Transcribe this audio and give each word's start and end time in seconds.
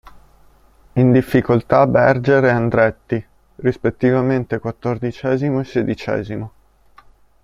In 0.93 1.11
difficoltà 1.11 1.85
Berger 1.85 2.43
e 2.45 2.49
Andretti, 2.49 3.23
rispettivamente 3.57 4.57
quattordicesimo 4.57 5.59
e 5.59 5.63
sedicesimo. 5.63 6.51